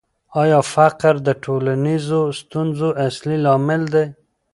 [0.41, 4.05] آیا فقر د ټولنیزو ستونزو اصلي لامل دی؟